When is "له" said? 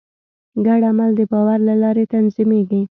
1.67-1.75